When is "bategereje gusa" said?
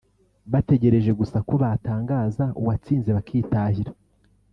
0.51-1.37